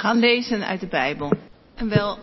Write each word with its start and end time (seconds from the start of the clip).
gaan 0.00 0.18
lezen 0.18 0.66
uit 0.66 0.80
de 0.80 0.86
Bijbel. 0.86 1.32
En 1.74 1.88
wel 1.88 2.18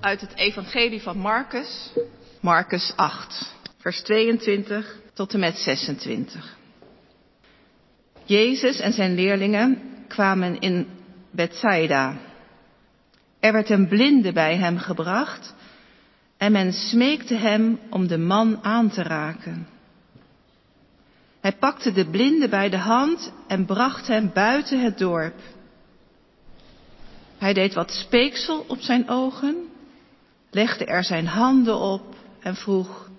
uit 0.00 0.20
het 0.20 0.34
Evangelie 0.34 1.02
van 1.02 1.18
Marcus, 1.18 1.92
Marcus 2.40 2.92
8, 2.96 3.54
vers 3.78 4.02
22 4.02 4.98
tot 5.14 5.34
en 5.34 5.40
met 5.40 5.58
26. 5.58 6.56
Jezus 8.24 8.80
en 8.80 8.92
zijn 8.92 9.14
leerlingen 9.14 9.82
kwamen 10.08 10.60
in 10.60 10.86
Bethsaida. 11.30 12.16
Er 13.40 13.52
werd 13.52 13.70
een 13.70 13.88
blinde 13.88 14.32
bij 14.32 14.56
hem 14.56 14.78
gebracht 14.78 15.54
en 16.36 16.52
men 16.52 16.72
smeekte 16.72 17.34
hem 17.34 17.78
om 17.90 18.06
de 18.06 18.18
man 18.18 18.58
aan 18.62 18.90
te 18.90 19.02
raken. 19.02 19.68
Hij 21.40 21.52
pakte 21.52 21.92
de 21.92 22.06
blinde 22.10 22.48
bij 22.48 22.68
de 22.68 22.78
hand 22.78 23.32
en 23.48 23.64
bracht 23.64 24.06
hem 24.06 24.30
buiten 24.32 24.80
het 24.80 24.98
dorp. 24.98 25.34
Hij 27.42 27.52
deed 27.52 27.74
wat 27.74 27.90
speeksel 27.90 28.64
op 28.68 28.80
zijn 28.80 29.08
ogen, 29.08 29.68
legde 30.50 30.84
er 30.84 31.04
zijn 31.04 31.26
handen 31.26 31.78
op 31.78 32.14
en 32.40 32.54
vroeg, 32.54 33.10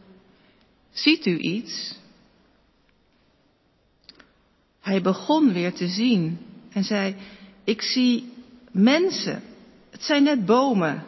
ziet 0.91 1.25
u 1.25 1.37
iets? 1.37 1.95
Hij 4.81 5.01
begon 5.01 5.53
weer 5.53 5.73
te 5.73 5.87
zien 5.87 6.39
en 6.71 6.83
zei, 6.83 7.15
ik 7.63 7.81
zie 7.81 8.33
mensen, 8.71 9.43
het 9.89 10.03
zijn 10.03 10.23
net 10.23 10.45
bomen, 10.45 11.03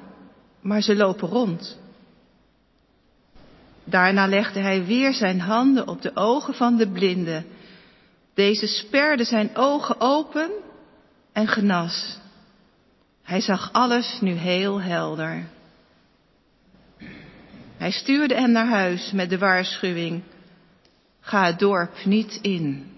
maar 0.61 0.81
ze 0.81 0.95
lopen 0.95 1.27
rond. 1.27 1.77
Daarna 3.83 4.27
legde 4.27 4.59
hij 4.59 4.85
weer 4.85 5.13
zijn 5.13 5.39
handen 5.39 5.87
op 5.87 6.01
de 6.01 6.15
ogen 6.15 6.53
van 6.53 6.77
de 6.77 6.87
blinde. 6.87 7.43
Deze 8.33 8.67
sperde 8.67 9.23
zijn 9.23 9.55
ogen 9.55 9.99
open 9.99 10.51
en 11.31 11.47
genas. 11.47 12.23
Hij 13.25 13.41
zag 13.41 13.69
alles 13.71 14.17
nu 14.21 14.31
heel 14.31 14.81
helder. 14.81 15.47
Hij 17.77 17.91
stuurde 17.91 18.35
hem 18.35 18.51
naar 18.51 18.67
huis 18.67 19.11
met 19.11 19.29
de 19.29 19.37
waarschuwing: 19.37 20.23
ga 21.19 21.45
het 21.45 21.59
dorp 21.59 22.05
niet 22.05 22.39
in. 22.41 22.93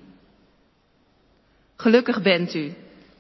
Gelukkig 1.75 2.21
bent 2.21 2.53
u 2.53 2.73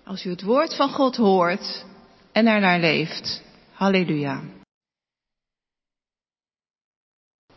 als 0.03 0.25
u 0.25 0.29
het 0.29 0.41
woord 0.41 0.75
van 0.75 0.89
God 0.89 1.15
hoort 1.15 1.85
en 2.31 2.47
er 2.47 2.59
naar 2.59 2.79
leeft. 2.79 3.41
Halleluja. 3.71 4.41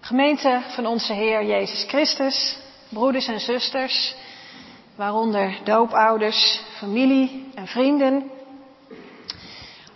Gemeente 0.00 0.62
van 0.74 0.86
onze 0.86 1.12
Heer 1.12 1.46
Jezus 1.46 1.84
Christus, 1.88 2.58
broeders 2.88 3.26
en 3.26 3.40
zusters, 3.40 4.14
waaronder 4.94 5.58
doopouders, 5.64 6.62
familie 6.78 7.50
en 7.54 7.66
vrienden. 7.66 8.38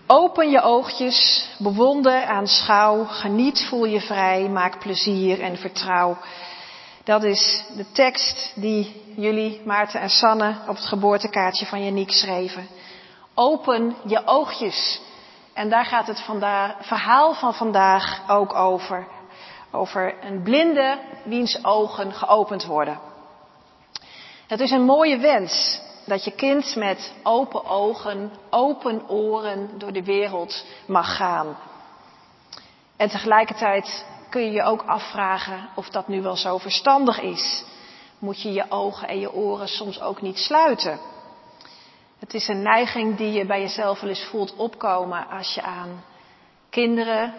Open 0.07 0.51
je 0.51 0.61
oogjes, 0.61 1.49
bewonder, 1.59 2.25
aanschouw, 2.25 3.05
geniet, 3.05 3.65
voel 3.69 3.85
je 3.85 4.01
vrij, 4.01 4.49
maak 4.49 4.79
plezier 4.79 5.41
en 5.41 5.57
vertrouw. 5.57 6.17
Dat 7.05 7.23
is 7.23 7.65
de 7.77 7.91
tekst 7.93 8.53
die 8.55 9.03
jullie, 9.17 9.61
Maarten 9.65 10.01
en 10.01 10.11
Sanne, 10.11 10.57
op 10.69 10.77
het 10.77 10.85
geboortekaartje 10.85 11.67
van 11.67 11.85
Janiek 11.85 12.11
schreven. 12.11 12.67
Open 13.35 13.97
je 14.07 14.27
oogjes. 14.27 15.01
En 15.53 15.69
daar 15.69 15.85
gaat 15.85 16.07
het 16.07 16.25
verhaal 16.81 17.35
van 17.35 17.55
vandaag 17.55 18.23
ook 18.29 18.55
over. 18.55 19.07
Over 19.71 20.15
een 20.25 20.43
blinde 20.43 20.99
wiens 21.25 21.65
ogen 21.65 22.13
geopend 22.13 22.65
worden. 22.65 22.99
Het 24.47 24.61
is 24.61 24.71
een 24.71 24.85
mooie 24.85 25.19
wens 25.19 25.81
dat 26.07 26.25
je 26.25 26.31
kind 26.31 26.77
met 26.77 27.13
open 27.23 27.65
ogen, 27.65 28.33
open 28.51 29.09
oren 29.09 29.71
door 29.79 29.93
de 29.93 30.05
wereld 30.05 30.65
mag 30.87 31.17
gaan. 31.17 31.57
En 32.97 33.09
tegelijkertijd 33.09 34.07
kun 34.31 34.43
je 34.43 34.51
je 34.51 34.63
ook 34.63 34.83
afvragen 34.83 35.69
of 35.75 35.89
dat 35.89 36.09
nu 36.09 36.23
wel 36.23 36.37
zo 36.37 36.59
verstandig 36.59 37.20
is. 37.20 37.64
Moet 38.19 38.43
je 38.43 38.53
je 38.53 38.70
ogen 38.70 39.09
en 39.09 39.20
je 39.20 39.33
oren 39.33 39.69
soms 39.69 40.01
ook 40.01 40.23
niet 40.23 40.39
sluiten? 40.39 40.98
Het 42.19 42.35
is 42.35 42.48
een 42.48 42.63
neiging 42.63 43.17
die 43.17 43.33
je 43.33 43.47
bij 43.47 43.61
jezelf 43.61 44.01
wel 44.01 44.11
eens 44.11 44.25
voelt 44.25 44.57
opkomen 44.57 45.29
als 45.29 45.55
je 45.55 45.63
aan 45.63 46.05
kinderen, 46.70 47.35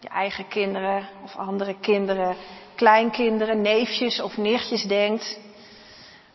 je 0.00 0.08
eigen 0.08 0.48
kinderen 0.48 1.08
of 1.24 1.36
andere 1.36 1.74
kinderen, 1.80 2.36
kleinkinderen, 2.74 3.60
neefjes 3.60 4.20
of 4.20 4.36
nichtjes 4.36 4.82
denkt. 4.82 5.38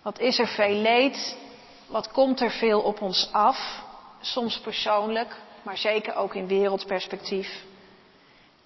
Wat 0.02 0.20
is 0.20 0.40
er 0.40 0.48
veel 0.48 0.76
leed? 0.76 1.38
Wat 1.90 2.12
komt 2.12 2.42
er 2.42 2.52
veel 2.52 2.82
op 2.82 3.02
ons 3.02 3.30
af? 3.32 3.84
Soms 4.22 4.60
persoonlijk, 4.60 5.36
maar 5.64 5.78
zeker 5.78 6.16
ook 6.16 6.36
in 6.36 6.48
wereldperspectief. 6.48 7.64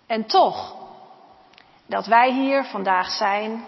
En 0.07 0.25
toch, 0.25 0.75
dat 1.85 2.05
wij 2.05 2.33
hier 2.33 2.63
vandaag 2.63 3.09
zijn, 3.09 3.65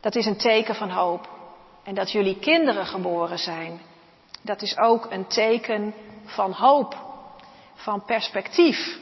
dat 0.00 0.14
is 0.14 0.26
een 0.26 0.36
teken 0.36 0.74
van 0.74 0.90
hoop. 0.90 1.28
En 1.82 1.94
dat 1.94 2.12
jullie 2.12 2.38
kinderen 2.38 2.86
geboren 2.86 3.38
zijn, 3.38 3.80
dat 4.42 4.62
is 4.62 4.78
ook 4.78 5.06
een 5.10 5.26
teken 5.26 5.94
van 6.24 6.52
hoop, 6.52 6.96
van 7.74 8.04
perspectief. 8.04 8.98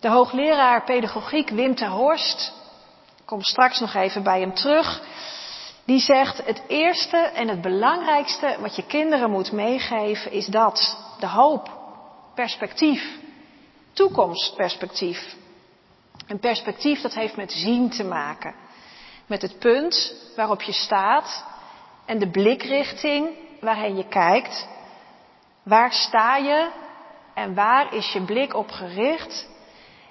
De 0.00 0.08
hoogleraar 0.08 0.84
pedagogiek 0.84 1.48
Wim 1.48 1.74
ter 1.74 1.88
Horst, 1.88 2.52
kom 3.24 3.42
straks 3.42 3.80
nog 3.80 3.94
even 3.94 4.22
bij 4.22 4.40
hem 4.40 4.54
terug, 4.54 5.02
die 5.84 5.98
zegt 5.98 6.46
het 6.46 6.62
eerste 6.68 7.16
en 7.16 7.48
het 7.48 7.60
belangrijkste 7.60 8.56
wat 8.60 8.76
je 8.76 8.86
kinderen 8.86 9.30
moet 9.30 9.52
meegeven 9.52 10.32
is 10.32 10.46
dat, 10.46 10.98
de 11.20 11.28
hoop, 11.28 11.70
perspectief, 12.34 13.18
toekomstperspectief. 13.92 15.36
Een 16.26 16.38
perspectief 16.38 17.00
dat 17.00 17.14
heeft 17.14 17.36
met 17.36 17.52
zien 17.52 17.90
te 17.90 18.04
maken, 18.04 18.54
met 19.26 19.42
het 19.42 19.58
punt 19.58 20.14
waarop 20.36 20.62
je 20.62 20.72
staat 20.72 21.44
en 22.06 22.18
de 22.18 22.30
blikrichting 22.30 23.28
waarheen 23.60 23.96
je 23.96 24.08
kijkt. 24.08 24.68
Waar 25.62 25.92
sta 25.92 26.36
je 26.36 26.70
en 27.34 27.54
waar 27.54 27.94
is 27.94 28.12
je 28.12 28.22
blik 28.22 28.54
op 28.54 28.70
gericht? 28.70 29.48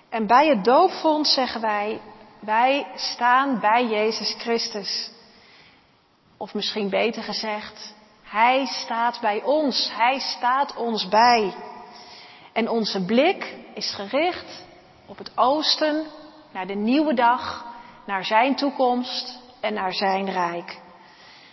En 0.10 0.28
bij 0.28 0.48
het 0.48 0.64
doopvond 0.64 1.28
zeggen 1.28 1.62
wij, 1.62 2.02
wij 2.40 2.88
staan 2.96 3.60
bij 3.60 3.86
Jezus 3.88 4.36
Christus. 4.40 5.13
Of 6.44 6.54
misschien 6.54 6.90
beter 6.90 7.24
gezegd, 7.24 7.94
Hij 8.24 8.66
staat 8.66 9.20
bij 9.22 9.44
ons, 9.44 9.92
Hij 9.94 10.20
staat 10.20 10.76
ons 10.76 11.08
bij. 11.08 11.54
En 12.54 12.70
onze 12.70 13.06
blik 13.06 13.56
is 13.74 13.94
gericht 13.96 14.66
op 15.06 15.18
het 15.18 15.32
oosten, 15.36 16.06
naar 16.52 16.68
de 16.68 16.74
nieuwe 16.76 17.14
dag, 17.14 17.66
naar 18.06 18.26
Zijn 18.26 18.56
toekomst 18.56 19.40
en 19.62 19.74
naar 19.74 19.94
Zijn 19.94 20.30
rijk. 20.30 20.80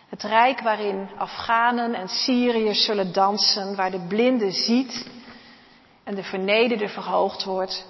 Het 0.08 0.22
rijk 0.22 0.60
waarin 0.60 1.08
Afghanen 1.18 1.94
en 1.94 2.08
Syriërs 2.08 2.84
zullen 2.84 3.12
dansen, 3.12 3.76
waar 3.76 3.90
de 3.90 4.06
blinde 4.08 4.50
ziet 4.50 5.10
en 6.04 6.14
de 6.14 6.22
vernederde 6.22 6.88
verhoogd 6.88 7.44
wordt, 7.44 7.86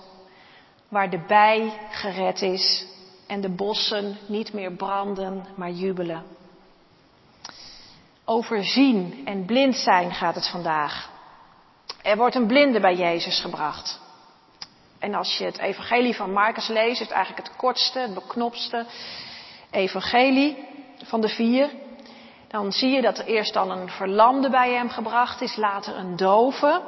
waar 0.88 1.10
de 1.10 1.24
bij 1.26 1.72
gered 1.90 2.42
is 2.42 2.86
en 3.26 3.40
de 3.40 3.50
bossen 3.50 4.16
niet 4.26 4.52
meer 4.52 4.72
branden, 4.72 5.46
maar 5.56 5.70
jubelen. 5.70 6.38
Over 8.30 8.64
zien 8.64 9.22
en 9.24 9.44
blind 9.44 9.76
zijn 9.76 10.12
gaat 10.12 10.34
het 10.34 10.48
vandaag. 10.48 11.10
Er 12.02 12.16
wordt 12.16 12.34
een 12.34 12.46
blinde 12.46 12.80
bij 12.80 12.94
Jezus 12.94 13.40
gebracht. 13.40 14.00
En 14.98 15.14
als 15.14 15.38
je 15.38 15.44
het 15.44 15.58
evangelie 15.58 16.16
van 16.16 16.32
Marcus 16.32 16.68
leest, 16.68 16.90
is 16.90 16.98
het 16.98 17.10
eigenlijk 17.10 17.48
het 17.48 17.56
kortste, 17.56 17.98
het 17.98 18.14
beknopste 18.14 18.86
evangelie 19.70 20.68
van 21.04 21.20
de 21.20 21.28
vier. 21.28 21.70
Dan 22.48 22.72
zie 22.72 22.90
je 22.90 23.00
dat 23.00 23.18
er 23.18 23.26
eerst 23.26 23.52
dan 23.52 23.70
een 23.70 23.88
verlamde 23.88 24.50
bij 24.50 24.72
hem 24.72 24.88
gebracht 24.88 25.40
is, 25.40 25.56
later 25.56 25.96
een 25.96 26.16
dove. 26.16 26.82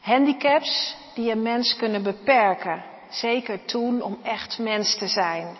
Handicaps 0.00 0.96
die 1.14 1.30
een 1.30 1.42
mens 1.42 1.76
kunnen 1.76 2.02
beperken, 2.02 2.84
zeker 3.10 3.64
toen 3.64 4.02
om 4.02 4.18
echt 4.22 4.58
mens 4.58 4.98
te 4.98 5.06
zijn. 5.06 5.56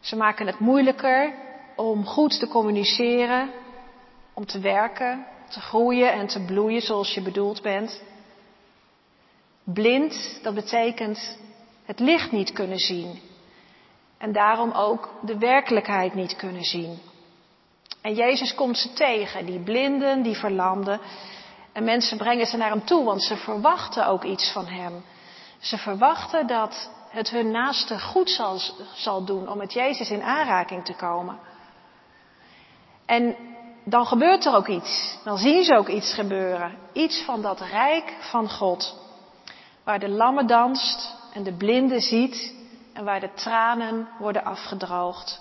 Ze 0.00 0.16
maken 0.16 0.46
het 0.46 0.58
moeilijker 0.58 1.50
om 1.76 2.06
goed 2.06 2.38
te 2.38 2.48
communiceren, 2.48 3.50
om 4.34 4.46
te 4.46 4.60
werken, 4.60 5.26
te 5.48 5.60
groeien 5.60 6.12
en 6.12 6.26
te 6.26 6.44
bloeien 6.44 6.80
zoals 6.80 7.14
je 7.14 7.22
bedoeld 7.22 7.62
bent. 7.62 8.02
Blind, 9.64 10.40
dat 10.42 10.54
betekent 10.54 11.38
het 11.84 12.00
licht 12.00 12.32
niet 12.32 12.52
kunnen 12.52 12.78
zien. 12.78 13.20
En 14.18 14.32
daarom 14.32 14.70
ook 14.70 15.14
de 15.22 15.38
werkelijkheid 15.38 16.14
niet 16.14 16.36
kunnen 16.36 16.64
zien. 16.64 16.98
En 18.00 18.14
Jezus 18.14 18.54
komt 18.54 18.78
ze 18.78 18.92
tegen, 18.92 19.46
die 19.46 19.60
blinden, 19.60 20.22
die 20.22 20.36
verlamden. 20.36 21.00
En 21.72 21.84
mensen 21.84 22.18
brengen 22.18 22.46
ze 22.46 22.56
naar 22.56 22.70
hem 22.70 22.84
toe, 22.84 23.04
want 23.04 23.22
ze 23.22 23.36
verwachten 23.36 24.06
ook 24.06 24.24
iets 24.24 24.52
van 24.52 24.66
hem. 24.66 25.04
Ze 25.58 25.78
verwachten 25.78 26.46
dat 26.46 26.90
het 27.08 27.30
hun 27.30 27.50
naaste 27.50 28.00
goed 28.00 28.30
zal, 28.30 28.60
zal 28.94 29.24
doen 29.24 29.48
om 29.48 29.58
met 29.58 29.72
Jezus 29.72 30.10
in 30.10 30.22
aanraking 30.22 30.84
te 30.84 30.94
komen. 30.94 31.38
En 33.12 33.36
dan 33.84 34.06
gebeurt 34.06 34.44
er 34.44 34.54
ook 34.54 34.68
iets. 34.68 35.18
Dan 35.24 35.38
zien 35.38 35.64
ze 35.64 35.76
ook 35.76 35.88
iets 35.88 36.14
gebeuren. 36.14 36.78
Iets 36.92 37.22
van 37.22 37.42
dat 37.42 37.60
rijk 37.60 38.16
van 38.20 38.50
God. 38.50 38.96
Waar 39.84 39.98
de 39.98 40.08
lammen 40.08 40.46
danst 40.46 41.14
en 41.32 41.42
de 41.42 41.52
blinde 41.52 42.00
ziet 42.00 42.54
en 42.92 43.04
waar 43.04 43.20
de 43.20 43.32
tranen 43.34 44.08
worden 44.18 44.44
afgedroogd. 44.44 45.40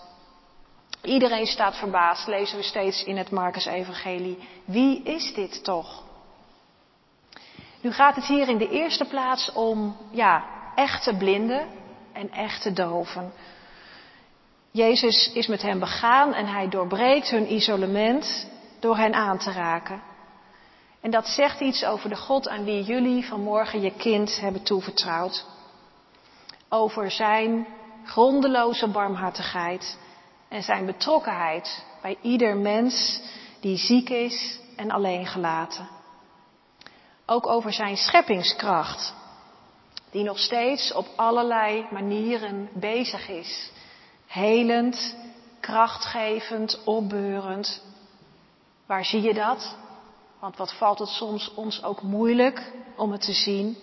Iedereen 1.04 1.46
staat 1.46 1.76
verbaasd, 1.76 2.28
lezen 2.28 2.58
we 2.58 2.64
steeds 2.64 3.04
in 3.04 3.18
het 3.18 3.32
Marcus-evangelie. 3.32 4.38
Wie 4.66 5.04
is 5.04 5.34
dit 5.34 5.64
toch? 5.64 6.04
Nu 7.82 7.92
gaat 7.92 8.16
het 8.16 8.26
hier 8.26 8.50
in 8.50 8.58
de 8.58 8.70
eerste 8.70 9.06
plaats 9.06 9.52
om, 9.52 9.98
ja, 10.10 10.44
echte 10.76 11.16
blinden 11.18 11.68
en 12.14 12.32
echte 12.32 12.74
doven. 12.74 13.34
Jezus 14.72 15.32
is 15.34 15.48
met 15.48 15.62
hen 15.62 15.80
begaan 15.80 16.34
en 16.34 16.46
hij 16.46 16.70
doorbreekt 16.70 17.30
hun 17.30 17.54
isolement 17.54 18.48
door 18.80 18.98
hen 18.98 19.14
aan 19.14 19.38
te 19.38 19.52
raken. 19.52 20.02
En 21.02 21.12
dat 21.12 21.28
zegt 21.28 21.60
iets 21.60 21.86
over 21.86 22.10
de 22.10 22.16
God 22.16 22.48
aan 22.48 22.64
wie 22.64 22.84
jullie 22.84 23.26
vanmorgen 23.26 23.82
je 23.82 23.92
kind 23.92 24.40
hebben 24.40 24.64
toevertrouwd. 24.64 25.46
Over 26.70 27.12
zijn 27.12 27.68
grondeloze 28.06 28.88
barmhartigheid 28.88 29.98
en 30.50 30.64
zijn 30.64 30.86
betrokkenheid 30.86 31.86
bij 32.02 32.18
ieder 32.22 32.58
mens 32.58 33.22
die 33.60 33.78
ziek 33.78 34.10
is 34.10 34.60
en 34.76 34.92
alleen 34.92 35.26
gelaten. 35.26 35.90
Ook 37.26 37.48
over 37.48 37.74
zijn 37.74 37.98
scheppingskracht, 37.98 39.14
die 40.12 40.24
nog 40.24 40.40
steeds 40.40 40.94
op 40.94 41.08
allerlei 41.16 41.86
manieren 41.92 42.70
bezig 42.74 43.30
is. 43.30 43.72
Helend, 44.32 45.16
krachtgevend, 45.60 46.84
opbeurend. 46.84 47.84
Waar 48.86 49.06
zie 49.06 49.22
je 49.22 49.34
dat? 49.34 49.78
Want 50.40 50.58
wat 50.58 50.74
valt 50.74 51.00
het 51.00 51.08
soms 51.08 51.54
ons 51.54 51.84
ook 51.84 52.02
moeilijk 52.02 52.72
om 52.96 53.12
het 53.12 53.22
te 53.22 53.34
zien? 53.34 53.78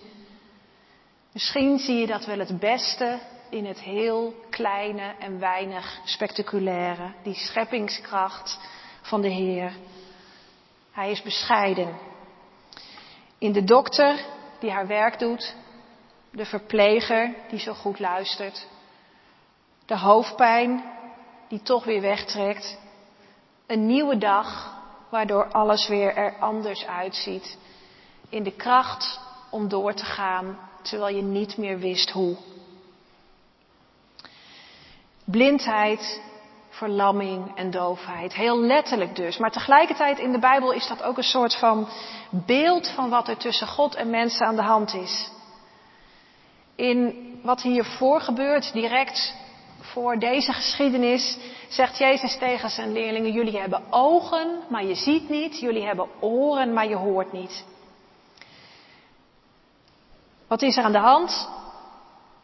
Misschien 1.31 1.79
zie 1.79 1.95
je 1.95 2.07
dat 2.07 2.25
wel 2.25 2.39
het 2.39 2.59
beste 2.59 3.19
in 3.49 3.65
het 3.65 3.79
heel 3.79 4.33
kleine 4.49 5.15
en 5.19 5.39
weinig 5.39 5.99
spectaculaire. 6.03 7.13
Die 7.23 7.35
scheppingskracht 7.35 8.59
van 9.01 9.21
de 9.21 9.29
Heer. 9.29 9.73
Hij 10.91 11.11
is 11.11 11.21
bescheiden. 11.21 11.97
In 13.37 13.51
de 13.51 13.63
dokter 13.63 14.25
die 14.59 14.71
haar 14.71 14.87
werk 14.87 15.19
doet. 15.19 15.55
De 16.31 16.45
verpleger 16.45 17.35
die 17.49 17.59
zo 17.59 17.73
goed 17.73 17.99
luistert. 17.99 18.67
De 19.89 19.97
hoofdpijn 19.97 20.83
die 21.47 21.61
toch 21.61 21.83
weer 21.83 22.01
wegtrekt. 22.01 22.77
Een 23.67 23.85
nieuwe 23.85 24.17
dag 24.17 24.77
waardoor 25.09 25.51
alles 25.51 25.87
weer 25.87 26.15
er 26.15 26.39
anders 26.39 26.85
uitziet. 26.85 27.57
In 28.29 28.43
de 28.43 28.51
kracht 28.51 29.19
om 29.49 29.67
door 29.67 29.93
te 29.93 30.05
gaan 30.05 30.59
terwijl 30.81 31.15
je 31.15 31.21
niet 31.21 31.57
meer 31.57 31.79
wist 31.79 32.09
hoe. 32.09 32.37
Blindheid, 35.23 36.21
verlamming 36.69 37.57
en 37.57 37.71
doofheid. 37.71 38.33
Heel 38.33 38.59
letterlijk 38.59 39.15
dus. 39.15 39.37
Maar 39.37 39.51
tegelijkertijd 39.51 40.19
in 40.19 40.31
de 40.31 40.39
Bijbel 40.39 40.71
is 40.71 40.87
dat 40.87 41.03
ook 41.03 41.17
een 41.17 41.23
soort 41.23 41.55
van 41.55 41.87
beeld 42.29 42.89
van 42.89 43.09
wat 43.09 43.27
er 43.27 43.37
tussen 43.37 43.67
God 43.67 43.95
en 43.95 44.09
mensen 44.09 44.45
aan 44.45 44.55
de 44.55 44.61
hand 44.61 44.93
is. 44.93 45.31
In 46.75 47.15
wat 47.43 47.61
hiervoor 47.61 48.21
gebeurt, 48.21 48.73
direct 48.73 49.47
voor 49.91 50.19
deze 50.19 50.53
geschiedenis, 50.53 51.37
zegt 51.69 51.97
Jezus 51.97 52.37
tegen 52.37 52.69
zijn 52.69 52.91
leerlingen, 52.91 53.31
jullie 53.31 53.59
hebben 53.59 53.83
ogen, 53.89 54.59
maar 54.69 54.85
je 54.85 54.95
ziet 54.95 55.29
niet. 55.29 55.59
Jullie 55.59 55.85
hebben 55.85 56.07
oren, 56.19 56.73
maar 56.73 56.87
je 56.87 56.95
hoort 56.95 57.31
niet. 57.31 57.65
Wat 60.47 60.61
is 60.61 60.77
er 60.77 60.83
aan 60.83 60.91
de 60.91 60.97
hand? 60.97 61.49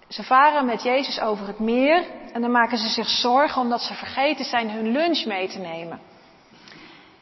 Ze 0.07 0.23
varen 0.23 0.65
met 0.65 0.83
Jezus 0.83 1.19
over 1.19 1.47
het 1.47 1.59
meer 1.59 2.05
en 2.33 2.41
dan 2.41 2.51
maken 2.51 2.77
ze 2.77 2.87
zich 2.87 3.07
zorgen 3.07 3.61
omdat 3.61 3.81
ze 3.81 3.93
vergeten 3.93 4.45
zijn 4.45 4.69
hun 4.69 4.91
lunch 4.91 5.25
mee 5.25 5.47
te 5.47 5.59
nemen. 5.59 5.99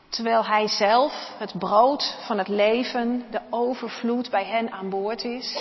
Terwijl 0.09 0.45
hij 0.45 0.67
zelf 0.67 1.31
het 1.37 1.59
brood 1.59 2.17
van 2.25 2.37
het 2.37 2.47
leven, 2.47 3.25
de 3.31 3.39
overvloed 3.49 4.29
bij 4.29 4.45
hen 4.45 4.71
aan 4.71 4.89
boord 4.89 5.23
is. 5.23 5.57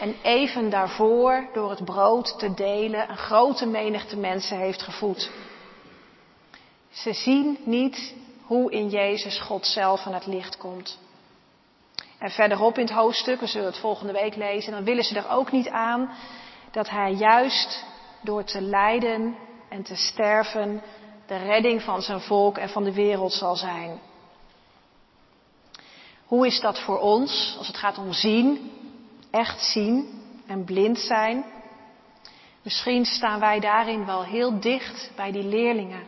En 0.00 0.16
even 0.22 0.70
daarvoor 0.70 1.48
door 1.52 1.70
het 1.70 1.84
brood 1.84 2.38
te 2.38 2.54
delen 2.54 3.10
een 3.10 3.16
grote 3.16 3.66
menigte 3.66 4.16
mensen 4.16 4.58
heeft 4.58 4.82
gevoed. 4.82 5.30
Ze 6.90 7.12
zien 7.12 7.58
niet 7.64 8.14
hoe 8.42 8.72
in 8.72 8.88
Jezus 8.88 9.40
God 9.40 9.66
zelf 9.66 10.06
aan 10.06 10.14
het 10.14 10.26
licht 10.26 10.56
komt. 10.56 10.98
En 12.18 12.30
verderop 12.30 12.78
in 12.78 12.84
het 12.84 12.94
hoofdstuk, 12.94 13.40
we 13.40 13.46
zullen 13.46 13.66
het 13.66 13.78
volgende 13.78 14.12
week 14.12 14.36
lezen, 14.36 14.72
dan 14.72 14.84
willen 14.84 15.04
ze 15.04 15.16
er 15.16 15.30
ook 15.30 15.52
niet 15.52 15.68
aan 15.68 16.10
dat 16.70 16.90
hij 16.90 17.12
juist 17.12 17.84
door 18.20 18.44
te 18.44 18.60
lijden 18.60 19.36
en 19.68 19.82
te 19.82 19.96
sterven 19.96 20.82
de 21.26 21.36
redding 21.36 21.82
van 21.82 22.02
zijn 22.02 22.20
volk 22.20 22.58
en 22.58 22.68
van 22.68 22.84
de 22.84 22.92
wereld 22.92 23.32
zal 23.32 23.56
zijn. 23.56 24.00
Hoe 26.26 26.46
is 26.46 26.60
dat 26.60 26.80
voor 26.80 26.98
ons 26.98 27.54
als 27.58 27.66
het 27.66 27.76
gaat 27.76 27.98
om 27.98 28.12
zien, 28.12 28.72
echt 29.30 29.62
zien 29.62 30.22
en 30.46 30.64
blind 30.64 30.98
zijn? 30.98 31.44
Misschien 32.62 33.04
staan 33.04 33.40
wij 33.40 33.60
daarin 33.60 34.06
wel 34.06 34.24
heel 34.24 34.60
dicht 34.60 35.10
bij 35.16 35.32
die 35.32 35.44
leerlingen. 35.44 36.02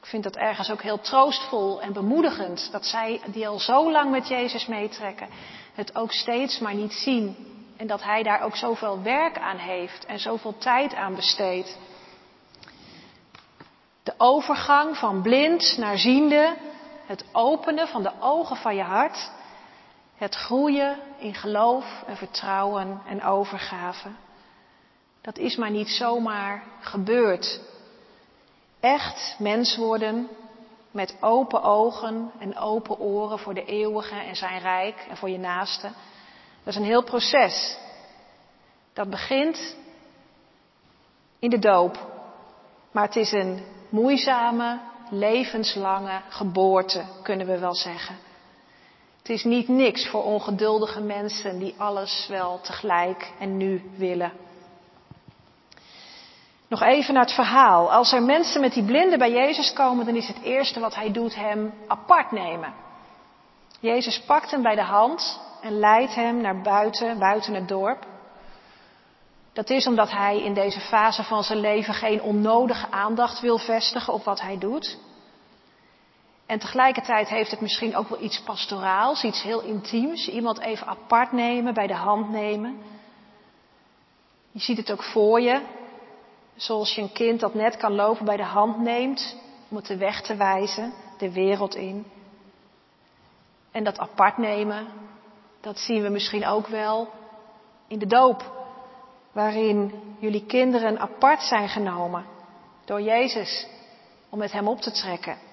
Ik 0.00 0.06
vind 0.06 0.22
dat 0.22 0.36
ergens 0.36 0.70
ook 0.70 0.82
heel 0.82 1.00
troostvol 1.00 1.80
en 1.82 1.92
bemoedigend 1.92 2.68
dat 2.72 2.86
zij, 2.86 3.20
die 3.26 3.48
al 3.48 3.58
zo 3.58 3.90
lang 3.90 4.10
met 4.10 4.28
Jezus 4.28 4.66
meetrekken, 4.66 5.28
het 5.74 5.96
ook 5.96 6.12
steeds 6.12 6.58
maar 6.58 6.74
niet 6.74 6.92
zien 6.92 7.36
en 7.76 7.86
dat 7.86 8.02
hij 8.02 8.22
daar 8.22 8.42
ook 8.42 8.56
zoveel 8.56 9.02
werk 9.02 9.38
aan 9.38 9.56
heeft 9.56 10.06
en 10.06 10.18
zoveel 10.18 10.58
tijd 10.58 10.94
aan 10.94 11.14
besteedt. 11.14 11.76
De 14.02 14.14
overgang 14.16 14.96
van 14.96 15.22
blind 15.22 15.76
naar 15.78 15.98
ziende, 15.98 16.56
het 17.06 17.24
openen 17.32 17.88
van 17.88 18.02
de 18.02 18.12
ogen 18.20 18.56
van 18.56 18.76
je 18.76 18.82
hart, 18.82 19.30
het 20.16 20.34
groeien 20.34 20.98
in 21.18 21.34
geloof 21.34 22.02
en 22.06 22.16
vertrouwen 22.16 23.00
en 23.06 23.22
overgave. 23.22 24.08
Dat 25.20 25.38
is 25.38 25.56
maar 25.56 25.70
niet 25.70 25.88
zomaar 25.88 26.62
gebeurd. 26.80 27.60
Echt 28.80 29.36
mens 29.38 29.76
worden 29.76 30.28
met 30.90 31.16
open 31.20 31.62
ogen 31.62 32.30
en 32.38 32.58
open 32.58 32.98
oren 32.98 33.38
voor 33.38 33.54
de 33.54 33.64
eeuwige 33.64 34.14
en 34.14 34.36
zijn 34.36 34.60
rijk 34.60 35.06
en 35.08 35.16
voor 35.16 35.30
je 35.30 35.38
naaste. 35.38 35.90
Dat 36.62 36.74
is 36.74 36.76
een 36.76 36.86
heel 36.86 37.04
proces. 37.04 37.78
Dat 38.92 39.10
begint 39.10 39.76
in 41.38 41.50
de 41.50 41.58
doop. 41.58 42.06
Maar 42.90 43.04
het 43.04 43.16
is 43.16 43.32
een 43.32 43.64
moeizame, 43.88 44.78
levenslange 45.10 46.20
geboorte, 46.28 47.04
kunnen 47.22 47.46
we 47.46 47.58
wel 47.58 47.74
zeggen. 47.74 48.16
Het 49.28 49.36
is 49.36 49.44
niet 49.44 49.68
niks 49.68 50.08
voor 50.08 50.22
ongeduldige 50.24 51.00
mensen 51.00 51.58
die 51.58 51.74
alles 51.78 52.26
wel 52.28 52.60
tegelijk 52.60 53.32
en 53.38 53.56
nu 53.56 53.82
willen. 53.96 54.32
Nog 56.68 56.82
even 56.82 57.14
naar 57.14 57.22
het 57.22 57.34
verhaal. 57.34 57.92
Als 57.92 58.12
er 58.12 58.22
mensen 58.22 58.60
met 58.60 58.72
die 58.72 58.84
blinden 58.84 59.18
bij 59.18 59.30
Jezus 59.30 59.72
komen, 59.72 60.06
dan 60.06 60.16
is 60.16 60.26
het 60.26 60.42
eerste 60.42 60.80
wat 60.80 60.94
hij 60.94 61.12
doet 61.12 61.34
hem 61.34 61.72
apart 61.86 62.30
nemen. 62.30 62.74
Jezus 63.80 64.20
pakt 64.20 64.50
hem 64.50 64.62
bij 64.62 64.74
de 64.74 64.82
hand 64.82 65.40
en 65.62 65.78
leidt 65.78 66.14
hem 66.14 66.40
naar 66.40 66.60
buiten, 66.60 67.18
buiten 67.18 67.54
het 67.54 67.68
dorp. 67.68 68.06
Dat 69.52 69.70
is 69.70 69.86
omdat 69.86 70.10
hij 70.10 70.42
in 70.42 70.54
deze 70.54 70.80
fase 70.80 71.22
van 71.22 71.44
zijn 71.44 71.60
leven 71.60 71.94
geen 71.94 72.22
onnodige 72.22 72.90
aandacht 72.90 73.40
wil 73.40 73.58
vestigen 73.58 74.12
op 74.12 74.24
wat 74.24 74.40
hij 74.40 74.58
doet. 74.58 74.98
En 76.48 76.58
tegelijkertijd 76.58 77.28
heeft 77.28 77.50
het 77.50 77.60
misschien 77.60 77.96
ook 77.96 78.08
wel 78.08 78.22
iets 78.22 78.42
pastoraals, 78.42 79.22
iets 79.24 79.42
heel 79.42 79.62
intiems. 79.62 80.28
Iemand 80.28 80.58
even 80.58 80.86
apart 80.86 81.32
nemen, 81.32 81.74
bij 81.74 81.86
de 81.86 81.94
hand 81.94 82.30
nemen. 82.30 82.78
Je 84.50 84.60
ziet 84.60 84.76
het 84.76 84.92
ook 84.92 85.02
voor 85.02 85.40
je. 85.40 85.60
Zoals 86.56 86.94
je 86.94 87.02
een 87.02 87.12
kind 87.12 87.40
dat 87.40 87.54
net 87.54 87.76
kan 87.76 87.94
lopen 87.94 88.24
bij 88.24 88.36
de 88.36 88.44
hand 88.44 88.78
neemt 88.78 89.36
om 89.68 89.76
het 89.76 89.86
de 89.86 89.96
weg 89.96 90.22
te 90.22 90.36
wijzen, 90.36 90.92
de 91.18 91.32
wereld 91.32 91.74
in. 91.74 92.06
En 93.70 93.84
dat 93.84 93.98
apart 93.98 94.36
nemen, 94.38 94.86
dat 95.60 95.78
zien 95.78 96.02
we 96.02 96.08
misschien 96.08 96.46
ook 96.46 96.66
wel 96.66 97.08
in 97.88 97.98
de 97.98 98.06
doop, 98.06 98.52
waarin 99.32 99.92
jullie 100.18 100.46
kinderen 100.46 100.98
apart 100.98 101.42
zijn 101.42 101.68
genomen 101.68 102.24
door 102.84 103.00
Jezus 103.00 103.66
om 104.28 104.38
met 104.38 104.52
Hem 104.52 104.68
op 104.68 104.80
te 104.80 104.90
trekken. 104.90 105.47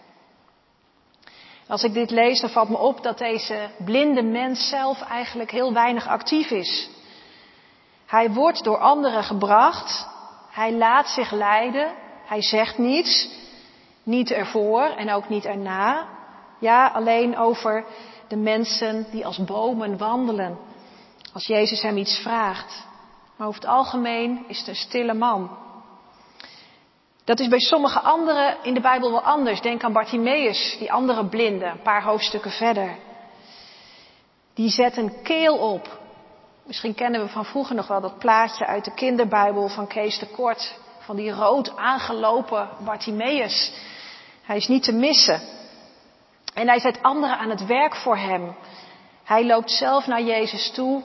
Als 1.67 1.83
ik 1.83 1.93
dit 1.93 2.11
lees, 2.11 2.39
dan 2.39 2.49
valt 2.49 2.69
me 2.69 2.77
op 2.77 3.03
dat 3.03 3.17
deze 3.17 3.69
blinde 3.85 4.23
mens 4.23 4.69
zelf 4.69 5.01
eigenlijk 5.01 5.51
heel 5.51 5.73
weinig 5.73 6.07
actief 6.07 6.49
is. 6.49 6.89
Hij 8.05 8.31
wordt 8.31 8.63
door 8.63 8.77
anderen 8.77 9.23
gebracht, 9.23 10.07
hij 10.49 10.73
laat 10.73 11.07
zich 11.07 11.31
leiden, 11.31 11.93
hij 12.25 12.41
zegt 12.41 12.77
niets, 12.77 13.29
niet 14.03 14.31
ervoor 14.31 14.83
en 14.83 15.11
ook 15.11 15.29
niet 15.29 15.45
erna. 15.45 16.07
Ja, 16.59 16.87
alleen 16.87 17.37
over 17.37 17.85
de 18.27 18.37
mensen 18.37 19.07
die 19.11 19.25
als 19.25 19.43
bomen 19.43 19.97
wandelen. 19.97 20.57
Als 21.33 21.47
Jezus 21.47 21.81
hem 21.81 21.97
iets 21.97 22.19
vraagt. 22.19 22.85
Maar 23.37 23.47
over 23.47 23.61
het 23.61 23.69
algemeen 23.69 24.45
is 24.47 24.59
het 24.59 24.67
een 24.67 24.75
stille 24.75 25.13
man. 25.13 25.57
Dat 27.25 27.39
is 27.39 27.47
bij 27.47 27.59
sommige 27.59 27.99
anderen 27.99 28.57
in 28.63 28.73
de 28.73 28.81
Bijbel 28.81 29.11
wel 29.11 29.21
anders. 29.21 29.61
Denk 29.61 29.83
aan 29.83 29.93
Bartimaeus, 29.93 30.75
die 30.79 30.91
andere 30.91 31.25
blinde, 31.25 31.65
een 31.65 31.81
paar 31.81 32.03
hoofdstukken 32.03 32.51
verder. 32.51 32.97
Die 34.53 34.69
zet 34.69 34.97
een 34.97 35.21
keel 35.23 35.57
op. 35.57 35.99
Misschien 36.65 36.95
kennen 36.95 37.21
we 37.21 37.27
van 37.27 37.45
vroeger 37.45 37.75
nog 37.75 37.87
wel 37.87 38.01
dat 38.01 38.17
plaatje 38.17 38.65
uit 38.65 38.85
de 38.85 38.93
kinderbijbel 38.93 39.67
van 39.67 39.87
Kees 39.87 40.19
de 40.19 40.27
Kort. 40.27 40.77
Van 40.99 41.15
die 41.15 41.31
rood 41.31 41.77
aangelopen 41.77 42.69
Bartimaeus. 42.83 43.71
Hij 44.43 44.57
is 44.57 44.67
niet 44.67 44.83
te 44.83 44.93
missen. 44.93 45.41
En 46.53 46.67
hij 46.67 46.79
zet 46.79 47.01
anderen 47.01 47.37
aan 47.37 47.49
het 47.49 47.65
werk 47.65 47.95
voor 47.95 48.17
hem. 48.17 48.55
Hij 49.23 49.45
loopt 49.45 49.71
zelf 49.71 50.07
naar 50.07 50.21
Jezus 50.21 50.71
toe. 50.71 51.03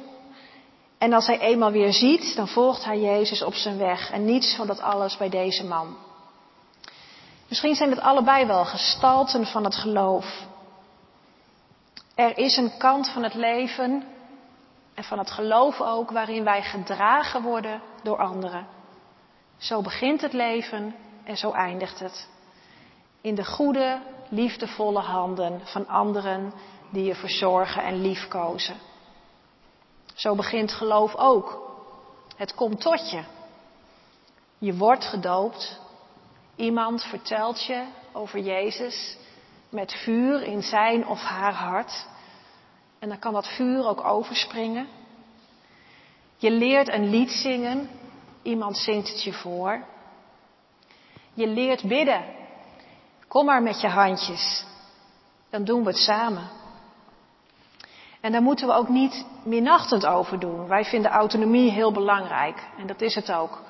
En 0.98 1.12
als 1.12 1.26
hij 1.26 1.38
eenmaal 1.38 1.70
weer 1.70 1.92
ziet, 1.92 2.36
dan 2.36 2.48
volgt 2.48 2.84
hij 2.84 3.00
Jezus 3.00 3.42
op 3.42 3.54
zijn 3.54 3.78
weg. 3.78 4.10
En 4.10 4.24
niets 4.24 4.56
van 4.56 4.66
dat 4.66 4.80
alles 4.80 5.16
bij 5.16 5.28
deze 5.28 5.64
man. 5.64 5.96
Misschien 7.50 7.74
zijn 7.74 7.90
het 7.90 8.00
allebei 8.00 8.46
wel 8.46 8.64
gestalten 8.64 9.46
van 9.46 9.64
het 9.64 9.74
geloof. 9.74 10.46
Er 12.14 12.38
is 12.38 12.56
een 12.56 12.76
kant 12.78 13.08
van 13.08 13.22
het 13.22 13.34
leven 13.34 14.04
en 14.94 15.04
van 15.04 15.18
het 15.18 15.30
geloof 15.30 15.80
ook 15.80 16.10
waarin 16.10 16.44
wij 16.44 16.62
gedragen 16.62 17.42
worden 17.42 17.82
door 18.02 18.18
anderen. 18.18 18.66
Zo 19.56 19.82
begint 19.82 20.20
het 20.20 20.32
leven 20.32 20.94
en 21.24 21.36
zo 21.36 21.50
eindigt 21.50 21.98
het. 21.98 22.28
In 23.20 23.34
de 23.34 23.44
goede, 23.44 24.00
liefdevolle 24.28 25.00
handen 25.00 25.60
van 25.64 25.88
anderen 25.88 26.52
die 26.90 27.04
je 27.04 27.14
verzorgen 27.14 27.82
en 27.82 28.02
liefkozen. 28.02 28.76
Zo 30.14 30.34
begint 30.34 30.72
geloof 30.72 31.14
ook. 31.16 31.72
Het 32.36 32.54
komt 32.54 32.80
tot 32.80 33.10
je. 33.10 33.22
Je 34.58 34.76
wordt 34.76 35.04
gedoopt. 35.04 35.80
Iemand 36.60 37.02
vertelt 37.02 37.64
je 37.64 37.84
over 38.12 38.38
Jezus 38.38 39.16
met 39.68 39.92
vuur 39.92 40.42
in 40.42 40.62
zijn 40.62 41.06
of 41.06 41.20
haar 41.20 41.52
hart. 41.52 42.06
En 42.98 43.08
dan 43.08 43.18
kan 43.18 43.32
dat 43.32 43.48
vuur 43.48 43.86
ook 43.86 44.04
overspringen. 44.04 44.88
Je 46.36 46.50
leert 46.50 46.88
een 46.88 47.10
lied 47.10 47.30
zingen. 47.30 47.90
Iemand 48.42 48.76
zingt 48.76 49.08
het 49.08 49.22
je 49.22 49.32
voor. 49.32 49.84
Je 51.34 51.46
leert 51.46 51.82
bidden. 51.82 52.24
Kom 53.28 53.44
maar 53.44 53.62
met 53.62 53.80
je 53.80 53.88
handjes. 53.88 54.64
Dan 55.50 55.64
doen 55.64 55.82
we 55.84 55.90
het 55.90 55.98
samen. 55.98 56.48
En 58.20 58.32
daar 58.32 58.42
moeten 58.42 58.66
we 58.66 58.72
ook 58.72 58.88
niet 58.88 59.26
minachtend 59.42 60.06
over 60.06 60.38
doen. 60.40 60.66
Wij 60.66 60.84
vinden 60.84 61.10
autonomie 61.10 61.70
heel 61.70 61.92
belangrijk. 61.92 62.62
En 62.78 62.86
dat 62.86 63.00
is 63.00 63.14
het 63.14 63.32
ook. 63.32 63.62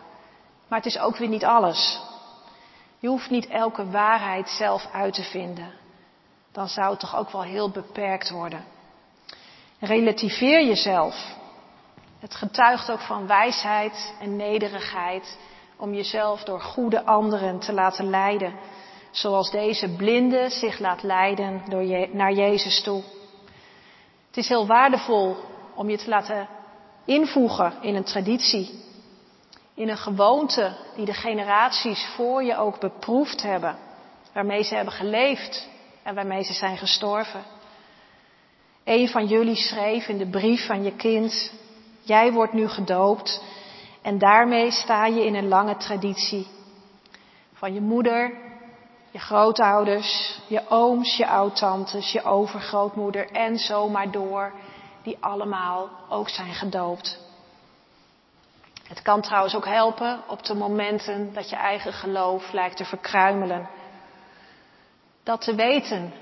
Maar 0.69 0.79
het 0.79 0.87
is 0.87 0.99
ook 0.99 1.17
weer 1.17 1.29
niet 1.29 1.45
alles. 1.45 2.09
Je 3.01 3.09
hoeft 3.09 3.31
niet 3.31 3.47
elke 3.47 3.91
waarheid 3.91 4.49
zelf 4.49 4.89
uit 4.93 5.15
te 5.15 5.23
vinden. 5.23 5.73
Dan 6.53 6.69
zou 6.69 6.91
het 6.91 7.01
toch 7.01 7.17
ook 7.17 7.31
wel 7.31 7.43
heel 7.43 7.71
beperkt 7.71 8.31
worden. 8.31 8.65
Relativeer 9.79 10.67
jezelf. 10.67 11.37
Het 12.19 12.35
getuigt 12.35 12.91
ook 12.91 13.01
van 13.01 13.27
wijsheid 13.27 14.15
en 14.21 14.37
nederigheid 14.37 15.39
om 15.77 15.95
jezelf 15.95 16.43
door 16.43 16.61
goede 16.61 17.05
anderen 17.05 17.59
te 17.59 17.73
laten 17.73 18.11
leiden. 18.11 18.55
Zoals 19.11 19.51
deze 19.51 19.89
blinde 19.97 20.49
zich 20.49 20.79
laat 20.79 21.03
leiden 21.03 21.63
door 21.69 22.09
naar 22.13 22.33
Jezus 22.33 22.83
toe. 22.83 23.03
Het 24.27 24.37
is 24.37 24.49
heel 24.49 24.67
waardevol 24.67 25.37
om 25.75 25.91
je 25.91 25.99
te 25.99 26.09
laten 26.09 26.49
invoegen 27.05 27.73
in 27.81 27.95
een 27.95 28.05
traditie. 28.05 28.89
In 29.75 29.89
een 29.89 29.97
gewoonte 29.97 30.77
die 30.97 31.05
de 31.05 31.15
generaties 31.15 32.07
voor 32.15 32.43
je 32.43 32.57
ook 32.57 32.81
beproefd 32.81 33.43
hebben. 33.43 33.77
Waarmee 34.33 34.63
ze 34.63 34.75
hebben 34.75 34.95
geleefd 34.95 35.69
en 36.03 36.15
waarmee 36.15 36.43
ze 36.43 36.53
zijn 36.53 36.77
gestorven. 36.77 37.43
Een 38.85 39.09
van 39.09 39.27
jullie 39.27 39.57
schreef 39.57 40.09
in 40.09 40.19
de 40.19 40.31
brief 40.31 40.67
van 40.67 40.83
je 40.83 40.97
kind, 40.97 41.53
jij 42.03 42.33
wordt 42.33 42.53
nu 42.53 42.69
gedoopt 42.69 43.43
en 44.03 44.19
daarmee 44.19 44.71
sta 44.71 45.07
je 45.07 45.25
in 45.25 45.35
een 45.35 45.49
lange 45.49 45.77
traditie. 45.77 46.47
Van 47.53 47.75
je 47.75 47.81
moeder, 47.81 48.33
je 49.11 49.19
grootouders, 49.19 50.41
je 50.47 50.69
ooms, 50.69 51.17
je 51.17 51.27
oudtantes, 51.27 52.13
je 52.13 52.23
overgrootmoeder 52.23 53.31
en 53.31 53.59
zo 53.59 53.89
maar 53.89 54.11
door, 54.11 54.53
die 55.03 55.17
allemaal 55.21 55.91
ook 56.09 56.29
zijn 56.29 56.55
gedoopt. 56.55 57.30
Het 58.91 59.03
kan 59.03 59.21
trouwens 59.21 59.55
ook 59.55 59.67
helpen 59.67 60.21
op 60.27 60.45
de 60.45 60.55
momenten 60.55 61.33
dat 61.33 61.51
je 61.51 61.57
eigen 61.57 61.93
geloof 61.93 62.53
lijkt 62.53 62.77
te 62.77 62.85
verkruimelen. 62.85 63.69
Dat 65.23 65.41
te 65.41 65.55
weten 65.55 66.13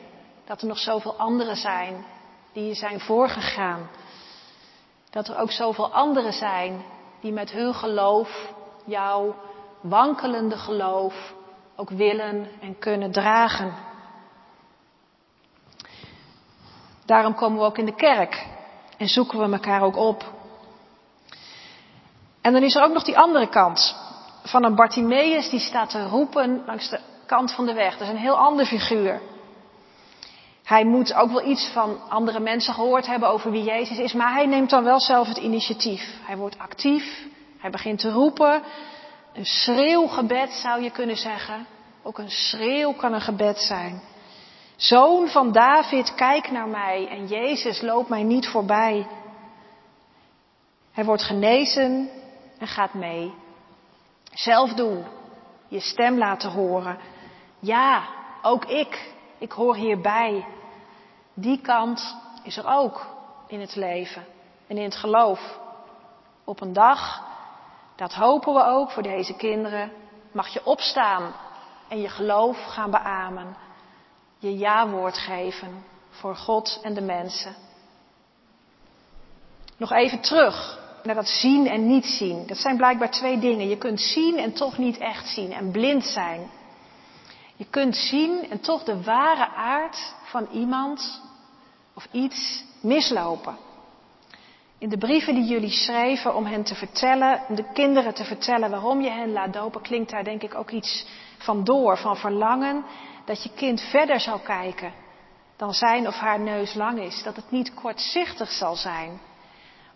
dat 0.44 0.60
er 0.60 0.68
nog 0.68 0.78
zoveel 0.78 1.16
anderen 1.16 1.56
zijn 1.56 2.04
die 2.52 2.66
je 2.66 2.74
zijn 2.74 3.00
voorgegaan. 3.00 3.90
Dat 5.10 5.28
er 5.28 5.38
ook 5.38 5.50
zoveel 5.50 5.92
anderen 5.92 6.32
zijn 6.32 6.84
die 7.20 7.32
met 7.32 7.50
hun 7.50 7.74
geloof 7.74 8.52
jouw 8.84 9.34
wankelende 9.80 10.56
geloof 10.56 11.34
ook 11.76 11.90
willen 11.90 12.48
en 12.60 12.78
kunnen 12.78 13.10
dragen. 13.10 13.74
Daarom 17.04 17.34
komen 17.34 17.58
we 17.58 17.64
ook 17.64 17.78
in 17.78 17.86
de 17.86 17.94
kerk 17.94 18.46
en 18.96 19.08
zoeken 19.08 19.38
we 19.38 19.52
elkaar 19.52 19.82
ook 19.82 19.96
op. 19.96 20.36
En 22.48 22.54
dan 22.54 22.62
is 22.62 22.74
er 22.74 22.82
ook 22.82 22.92
nog 22.92 23.02
die 23.02 23.18
andere 23.18 23.48
kant 23.48 23.96
van 24.42 24.64
een 24.64 24.74
Bartimaeus 24.74 25.50
die 25.50 25.60
staat 25.60 25.90
te 25.90 26.06
roepen 26.06 26.62
langs 26.66 26.88
de 26.88 27.00
kant 27.26 27.52
van 27.52 27.66
de 27.66 27.72
weg. 27.72 27.92
Dat 27.92 28.00
is 28.00 28.08
een 28.08 28.20
heel 28.20 28.38
ander 28.38 28.66
figuur. 28.66 29.20
Hij 30.64 30.84
moet 30.84 31.14
ook 31.14 31.30
wel 31.30 31.46
iets 31.46 31.70
van 31.72 32.00
andere 32.08 32.40
mensen 32.40 32.74
gehoord 32.74 33.06
hebben 33.06 33.28
over 33.28 33.50
wie 33.50 33.62
Jezus 33.62 33.98
is, 33.98 34.12
maar 34.12 34.32
hij 34.32 34.46
neemt 34.46 34.70
dan 34.70 34.84
wel 34.84 35.00
zelf 35.00 35.28
het 35.28 35.36
initiatief. 35.36 36.02
Hij 36.22 36.36
wordt 36.36 36.58
actief, 36.58 37.26
hij 37.58 37.70
begint 37.70 37.98
te 37.98 38.10
roepen. 38.10 38.62
Een 39.34 39.46
schreeuwgebed 39.46 40.50
zou 40.52 40.82
je 40.82 40.90
kunnen 40.90 41.16
zeggen. 41.16 41.66
Ook 42.02 42.18
een 42.18 42.30
schreeuw 42.30 42.92
kan 42.92 43.12
een 43.12 43.20
gebed 43.20 43.58
zijn. 43.58 44.00
Zoon 44.76 45.28
van 45.28 45.52
David, 45.52 46.14
kijk 46.14 46.50
naar 46.50 46.68
mij 46.68 47.08
en 47.10 47.26
Jezus, 47.26 47.80
loop 47.80 48.08
mij 48.08 48.22
niet 48.22 48.48
voorbij. 48.48 49.06
Hij 50.92 51.04
wordt 51.04 51.22
genezen 51.22 52.10
en 52.58 52.66
gaat 52.66 52.94
mee. 52.94 53.34
Zelf 54.32 54.72
doen, 54.72 55.04
je 55.68 55.80
stem 55.80 56.18
laten 56.18 56.50
horen. 56.50 56.98
Ja, 57.58 58.04
ook 58.42 58.64
ik, 58.64 59.14
ik 59.38 59.52
hoor 59.52 59.76
hierbij. 59.76 60.46
Die 61.34 61.60
kant 61.60 62.16
is 62.42 62.56
er 62.56 62.66
ook 62.66 63.06
in 63.46 63.60
het 63.60 63.76
leven 63.76 64.24
en 64.66 64.76
in 64.76 64.84
het 64.84 64.96
geloof. 64.96 65.58
Op 66.44 66.60
een 66.60 66.72
dag, 66.72 67.22
dat 67.96 68.14
hopen 68.14 68.54
we 68.54 68.62
ook 68.62 68.90
voor 68.90 69.02
deze 69.02 69.36
kinderen, 69.36 69.92
mag 70.32 70.48
je 70.48 70.64
opstaan 70.64 71.32
en 71.88 72.00
je 72.00 72.08
geloof 72.08 72.64
gaan 72.64 72.90
beamen. 72.90 73.56
Je 74.38 74.58
ja-woord 74.58 75.18
geven 75.18 75.84
voor 76.10 76.36
God 76.36 76.80
en 76.82 76.94
de 76.94 77.00
mensen. 77.00 77.56
Nog 79.76 79.92
even 79.92 80.20
terug 80.20 80.78
naar 81.08 81.16
dat 81.16 81.28
zien 81.28 81.66
en 81.66 81.86
niet 81.86 82.06
zien. 82.06 82.46
Dat 82.46 82.56
zijn 82.56 82.76
blijkbaar 82.76 83.10
twee 83.10 83.38
dingen. 83.38 83.68
Je 83.68 83.78
kunt 83.78 84.00
zien 84.00 84.38
en 84.38 84.52
toch 84.52 84.78
niet 84.78 84.98
echt 84.98 85.28
zien 85.28 85.52
en 85.52 85.70
blind 85.70 86.04
zijn. 86.04 86.50
Je 87.56 87.66
kunt 87.70 87.96
zien 87.96 88.50
en 88.50 88.60
toch 88.60 88.84
de 88.84 89.02
ware 89.02 89.48
aard 89.48 90.14
van 90.24 90.48
iemand 90.52 91.22
of 91.94 92.08
iets 92.12 92.64
mislopen. 92.80 93.56
In 94.78 94.88
de 94.88 94.98
brieven 94.98 95.34
die 95.34 95.44
jullie 95.44 95.70
schreven 95.70 96.34
om 96.34 96.44
hen 96.44 96.62
te 96.62 96.74
vertellen, 96.74 97.40
om 97.48 97.54
de 97.54 97.72
kinderen 97.72 98.14
te 98.14 98.24
vertellen 98.24 98.70
waarom 98.70 99.00
je 99.00 99.10
hen 99.10 99.32
laat 99.32 99.52
dopen, 99.52 99.80
klinkt 99.80 100.10
daar 100.10 100.24
denk 100.24 100.42
ik 100.42 100.54
ook 100.54 100.70
iets 100.70 101.06
van 101.38 101.64
door, 101.64 101.98
van 101.98 102.16
verlangen 102.16 102.84
dat 103.24 103.42
je 103.42 103.50
kind 103.54 103.80
verder 103.80 104.20
zal 104.20 104.38
kijken 104.38 104.92
dan 105.56 105.74
zijn 105.74 106.06
of 106.06 106.14
haar 106.14 106.40
neus 106.40 106.74
lang 106.74 107.00
is. 107.00 107.22
Dat 107.22 107.36
het 107.36 107.50
niet 107.50 107.74
kortzichtig 107.74 108.50
zal 108.50 108.76
zijn, 108.76 109.20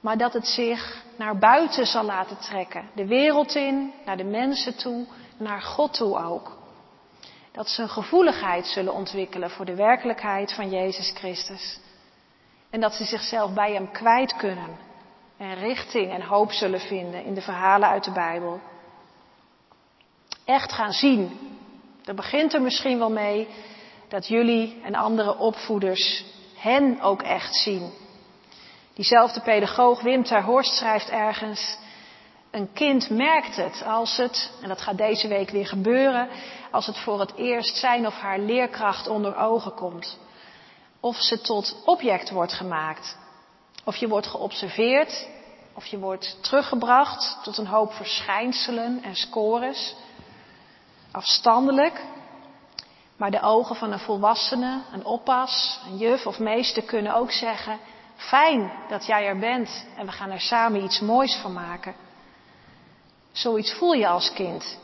maar 0.02 0.18
dat 0.18 0.32
het 0.32 0.46
zich 0.46 1.02
naar 1.16 1.38
buiten 1.38 1.86
zal 1.86 2.04
laten 2.04 2.38
trekken. 2.38 2.90
De 2.94 3.06
wereld 3.06 3.54
in, 3.54 3.92
naar 4.04 4.16
de 4.16 4.24
mensen 4.24 4.76
toe, 4.76 5.06
naar 5.36 5.62
God 5.62 5.94
toe 5.94 6.18
ook. 6.24 6.56
Dat 7.52 7.68
ze 7.68 7.82
een 7.82 7.88
gevoeligheid 7.88 8.66
zullen 8.66 8.94
ontwikkelen 8.94 9.50
voor 9.50 9.64
de 9.64 9.74
werkelijkheid 9.74 10.52
van 10.52 10.70
Jezus 10.70 11.12
Christus. 11.14 11.80
En 12.70 12.80
dat 12.80 12.94
ze 12.94 13.04
zichzelf 13.04 13.52
bij 13.52 13.72
Hem 13.72 13.90
kwijt 13.90 14.36
kunnen. 14.36 14.78
En 15.38 15.54
richting 15.54 16.12
en 16.12 16.22
hoop 16.22 16.52
zullen 16.52 16.80
vinden 16.80 17.24
in 17.24 17.34
de 17.34 17.42
verhalen 17.42 17.88
uit 17.88 18.04
de 18.04 18.12
Bijbel. 18.12 18.60
Echt 20.44 20.72
gaan 20.72 20.92
zien. 20.92 21.38
Daar 22.02 22.14
begint 22.14 22.54
er 22.54 22.62
misschien 22.62 22.98
wel 22.98 23.10
mee 23.10 23.48
dat 24.08 24.28
jullie 24.28 24.80
en 24.82 24.94
andere 24.94 25.38
opvoeders 25.38 26.24
hen 26.56 27.00
ook 27.00 27.22
echt 27.22 27.54
zien. 27.54 27.92
Diezelfde 28.94 29.40
pedagoog 29.40 30.00
Wim 30.02 30.24
ter 30.24 30.42
Horst 30.42 30.74
schrijft 30.74 31.08
ergens, 31.08 31.76
een 32.50 32.72
kind 32.72 33.10
merkt 33.10 33.56
het 33.56 33.82
als 33.86 34.16
het, 34.16 34.50
en 34.62 34.68
dat 34.68 34.80
gaat 34.80 34.98
deze 34.98 35.28
week 35.28 35.50
weer 35.50 35.66
gebeuren, 35.66 36.28
als 36.70 36.86
het 36.86 36.98
voor 36.98 37.20
het 37.20 37.34
eerst 37.36 37.76
zijn 37.76 38.06
of 38.06 38.14
haar 38.14 38.38
leerkracht 38.38 39.08
onder 39.08 39.36
ogen 39.36 39.74
komt. 39.74 40.18
Of 41.00 41.16
ze 41.16 41.40
tot 41.40 41.82
object 41.84 42.30
wordt 42.30 42.52
gemaakt. 42.52 43.16
Of 43.84 43.96
je 43.96 44.08
wordt 44.08 44.26
geobserveerd, 44.26 45.26
of 45.74 45.86
je 45.86 45.98
wordt 45.98 46.42
teruggebracht 46.42 47.38
tot 47.42 47.58
een 47.58 47.66
hoop 47.66 47.92
verschijnselen 47.92 49.02
en 49.02 49.16
scores. 49.16 49.94
Afstandelijk. 51.10 52.00
Maar 53.16 53.30
de 53.30 53.42
ogen 53.42 53.76
van 53.76 53.92
een 53.92 53.98
volwassene, 53.98 54.80
een 54.92 55.04
oppas, 55.04 55.80
een 55.86 55.96
juf 55.96 56.26
of 56.26 56.38
meester 56.38 56.82
kunnen 56.82 57.14
ook 57.14 57.32
zeggen: 57.32 57.78
Fijn 58.28 58.72
dat 58.88 59.06
jij 59.06 59.26
er 59.26 59.38
bent 59.38 59.86
en 59.96 60.06
we 60.06 60.12
gaan 60.12 60.30
er 60.30 60.40
samen 60.40 60.84
iets 60.84 61.00
moois 61.00 61.36
van 61.36 61.52
maken. 61.52 61.94
Zoiets 63.32 63.72
voel 63.72 63.92
je 63.92 64.08
als 64.08 64.32
kind. 64.32 64.78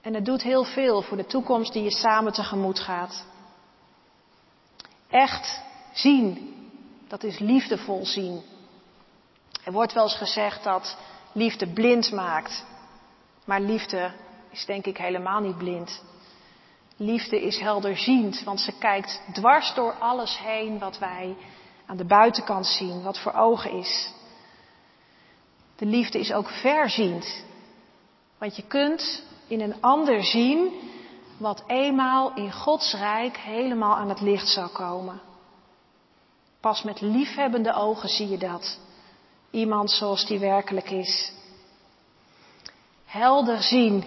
En 0.00 0.14
het 0.14 0.24
doet 0.24 0.42
heel 0.42 0.64
veel 0.64 1.02
voor 1.02 1.16
de 1.16 1.26
toekomst 1.26 1.72
die 1.72 1.82
je 1.82 1.90
samen 1.90 2.32
tegemoet 2.32 2.78
gaat. 2.80 3.24
Echt 5.10 5.60
zien, 5.92 6.54
dat 7.08 7.22
is 7.22 7.38
liefdevol 7.38 8.06
zien. 8.06 8.42
Er 9.64 9.72
wordt 9.72 9.92
wel 9.92 10.02
eens 10.02 10.16
gezegd 10.16 10.64
dat 10.64 10.96
liefde 11.32 11.66
blind 11.66 12.12
maakt. 12.12 12.64
Maar 13.44 13.60
liefde 13.60 14.12
is 14.50 14.64
denk 14.64 14.86
ik 14.86 14.98
helemaal 14.98 15.40
niet 15.40 15.58
blind. 15.58 16.02
Liefde 16.96 17.42
is 17.42 17.58
helderziend, 17.58 18.42
want 18.44 18.60
ze 18.60 18.72
kijkt 18.78 19.22
dwars 19.32 19.74
door 19.74 19.94
alles 19.98 20.38
heen 20.38 20.78
wat 20.78 20.98
wij 20.98 21.36
aan 21.92 21.98
de 21.98 22.04
buitenkant 22.04 22.66
zien, 22.66 23.02
wat 23.02 23.18
voor 23.18 23.32
ogen 23.32 23.70
is. 23.70 24.10
De 25.76 25.86
liefde 25.86 26.18
is 26.18 26.32
ook 26.32 26.48
verziend. 26.48 27.44
Want 28.38 28.56
je 28.56 28.62
kunt 28.62 29.22
in 29.46 29.60
een 29.60 29.80
ander 29.80 30.24
zien 30.24 30.72
wat 31.36 31.62
eenmaal 31.66 32.34
in 32.34 32.52
Gods 32.52 32.94
rijk 32.94 33.36
helemaal 33.36 33.96
aan 33.96 34.08
het 34.08 34.20
licht 34.20 34.48
zal 34.48 34.68
komen. 34.68 35.20
Pas 36.60 36.82
met 36.82 37.00
liefhebbende 37.00 37.74
ogen 37.74 38.08
zie 38.08 38.28
je 38.28 38.38
dat. 38.38 38.78
Iemand 39.50 39.90
zoals 39.90 40.26
die 40.26 40.38
werkelijk 40.38 40.90
is. 40.90 41.32
Helder 43.04 43.62
zien. 43.62 44.04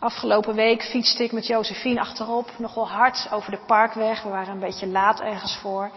Afgelopen 0.00 0.54
week 0.54 0.82
fietste 0.82 1.24
ik 1.24 1.32
met 1.32 1.46
Josephine 1.46 2.00
achterop, 2.00 2.50
nogal 2.56 2.88
hard 2.88 3.28
over 3.32 3.50
de 3.50 3.58
parkweg. 3.66 4.22
We 4.22 4.28
waren 4.28 4.52
een 4.52 4.60
beetje 4.60 4.86
laat 4.86 5.20
ergens 5.20 5.56
voor. 5.56 5.90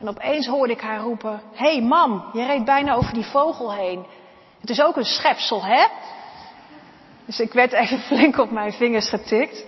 En 0.00 0.08
opeens 0.08 0.46
hoorde 0.46 0.72
ik 0.72 0.80
haar 0.80 1.00
roepen: 1.00 1.42
Hé 1.52 1.72
hey 1.72 1.82
mam, 1.82 2.30
je 2.32 2.46
reed 2.46 2.64
bijna 2.64 2.94
over 2.94 3.14
die 3.14 3.24
vogel 3.24 3.74
heen. 3.74 4.06
Het 4.60 4.70
is 4.70 4.80
ook 4.80 4.96
een 4.96 5.04
schepsel, 5.04 5.64
hè? 5.64 5.86
Dus 7.24 7.40
ik 7.40 7.52
werd 7.52 7.72
even 7.72 7.98
flink 8.08 8.38
op 8.38 8.50
mijn 8.50 8.72
vingers 8.72 9.08
getikt. 9.08 9.64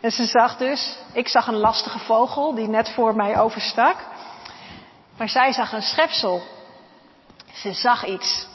En 0.00 0.10
ze 0.10 0.24
zag 0.24 0.56
dus, 0.56 0.98
ik 1.12 1.28
zag 1.28 1.46
een 1.46 1.58
lastige 1.58 1.98
vogel 1.98 2.54
die 2.54 2.68
net 2.68 2.90
voor 2.90 3.16
mij 3.16 3.38
overstak. 3.38 3.96
Maar 5.16 5.28
zij 5.28 5.52
zag 5.52 5.72
een 5.72 5.82
schepsel. 5.82 6.42
Ze 7.52 7.72
zag 7.72 8.06
iets. 8.06 8.46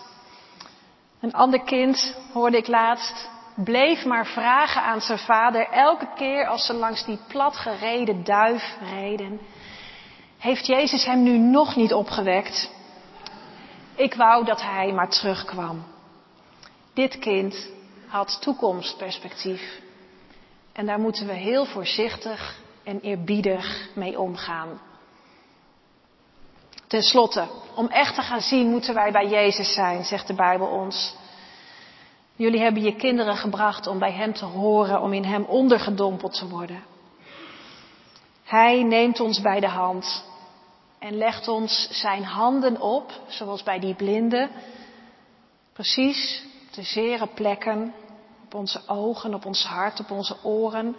Een 1.19 1.33
ander 1.33 1.61
kind, 1.61 2.15
hoorde 2.33 2.57
ik 2.57 2.67
laatst, 2.67 3.29
bleef 3.63 4.05
maar 4.05 4.25
vragen 4.25 4.81
aan 4.81 5.01
zijn 5.01 5.19
vader 5.19 5.69
elke 5.69 6.07
keer 6.15 6.47
als 6.47 6.65
ze 6.65 6.73
langs 6.73 7.05
die 7.05 7.19
platgereden 7.27 8.23
duif 8.23 8.77
reden. 8.89 9.39
Heeft 10.37 10.65
Jezus 10.65 11.05
hem 11.05 11.23
nu 11.23 11.37
nog 11.37 11.75
niet 11.75 11.93
opgewekt? 11.93 12.71
Ik 13.95 14.13
wou 14.13 14.45
dat 14.45 14.61
hij 14.61 14.91
maar 14.91 15.09
terugkwam. 15.09 15.83
Dit 16.93 17.19
kind 17.19 17.69
had 18.07 18.41
toekomstperspectief. 18.41 19.81
En 20.73 20.85
daar 20.85 20.99
moeten 20.99 21.27
we 21.27 21.33
heel 21.33 21.65
voorzichtig 21.65 22.59
en 22.83 22.99
eerbiedig 22.99 23.89
mee 23.95 24.19
omgaan. 24.19 24.81
Ten 26.87 27.01
slotte, 27.01 27.47
om 27.75 27.87
echt 27.87 28.15
te 28.15 28.21
gaan 28.21 28.41
zien 28.41 28.67
moeten 28.67 28.93
wij 28.93 29.11
bij 29.11 29.27
Jezus 29.27 29.73
zijn, 29.73 30.03
zegt 30.03 30.27
de 30.27 30.33
Bijbel 30.33 30.67
ons. 30.67 31.15
Jullie 32.37 32.61
hebben 32.61 32.83
je 32.83 32.95
kinderen 32.95 33.35
gebracht 33.35 33.87
om 33.87 33.99
bij 33.99 34.11
Hem 34.11 34.33
te 34.33 34.45
horen, 34.45 35.01
om 35.01 35.13
in 35.13 35.23
Hem 35.23 35.43
ondergedompeld 35.43 36.33
te 36.33 36.47
worden. 36.47 36.83
Hij 38.43 38.83
neemt 38.83 39.19
ons 39.19 39.41
bij 39.41 39.59
de 39.59 39.67
hand 39.67 40.25
en 40.99 41.17
legt 41.17 41.47
ons 41.47 41.87
Zijn 41.91 42.23
handen 42.23 42.81
op, 42.81 43.11
zoals 43.27 43.63
bij 43.63 43.79
die 43.79 43.95
blinden, 43.95 44.49
precies 45.73 46.45
de 46.71 46.83
zere 46.83 47.27
plekken 47.27 47.93
op 48.45 48.53
onze 48.53 48.81
ogen, 48.87 49.33
op 49.33 49.45
ons 49.45 49.63
hart, 49.63 49.99
op 49.99 50.11
onze 50.11 50.35
oren. 50.43 50.95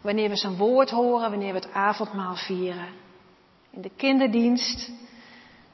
Wanneer 0.00 0.28
we 0.28 0.36
zijn 0.36 0.56
woord 0.56 0.90
horen, 0.90 1.30
wanneer 1.30 1.52
we 1.52 1.58
het 1.58 1.72
avondmaal 1.72 2.34
vieren. 2.34 2.88
In 3.70 3.82
de 3.82 3.90
kinderdienst, 3.96 4.90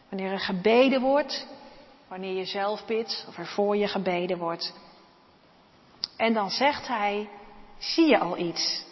wanneer 0.09 0.33
er 0.33 0.41
gebeden 0.41 1.01
wordt, 1.01 1.47
wanneer 2.13 2.37
je 2.37 2.45
zelf 2.45 2.87
bidt 2.87 3.25
of 3.29 3.39
er 3.39 3.47
voor 3.47 3.77
je 3.77 3.89
gebeden 3.89 4.39
wordt. 4.39 4.75
En 6.17 6.33
dan 6.33 6.51
zegt 6.51 6.89
hij, 6.89 7.29
zie 7.79 8.07
je 8.07 8.19
al 8.19 8.39
iets? 8.39 8.85